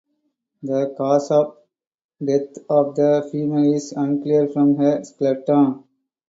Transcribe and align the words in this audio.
The 0.63 0.95
cause 0.97 1.29
of 1.29 1.57
death 2.25 2.57
of 2.67 2.95
the 2.95 3.29
female 3.31 3.71
is 3.75 3.91
unclear 3.91 4.47
from 4.47 4.77
her 4.77 5.03
skeleton. 5.03 5.83